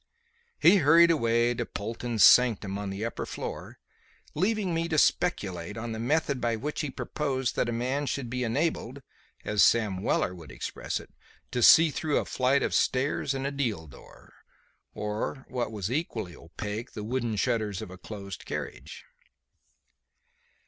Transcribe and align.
He 0.57 0.77
hurried 0.77 1.11
away 1.11 1.53
to 1.53 1.63
Polton's 1.63 2.23
sanctum 2.23 2.79
on 2.79 2.89
the 2.89 3.05
upper 3.05 3.23
floor, 3.27 3.77
leaving 4.33 4.73
me 4.73 4.87
to 4.87 4.97
speculate 4.97 5.77
on 5.77 5.91
the 5.91 5.99
method 5.99 6.41
by 6.41 6.55
which 6.55 6.81
he 6.81 6.89
proposed 6.89 7.55
that 7.55 7.69
a 7.69 7.71
man 7.71 8.07
should 8.07 8.27
be 8.27 8.43
enabled, 8.43 9.03
as 9.45 9.63
Sam 9.63 10.01
Weller 10.01 10.33
would 10.33 10.51
express 10.51 10.99
it, 10.99 11.13
"to 11.51 11.61
see 11.61 11.91
through 11.91 12.17
a 12.17 12.25
flight 12.25 12.63
of 12.63 12.73
stairs 12.73 13.35
and 13.35 13.45
a 13.45 13.51
deal 13.51 13.85
door"; 13.85 14.33
or, 14.95 15.45
what 15.49 15.71
was 15.71 15.91
equally 15.91 16.35
opaque, 16.35 16.93
the 16.93 17.03
wooden 17.03 17.35
shutters 17.35 17.79
of 17.79 17.91
a 17.91 17.97
closed 17.99 18.43
carriage. 18.45 19.05